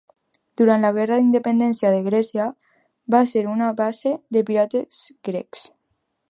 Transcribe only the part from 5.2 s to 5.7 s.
grecs.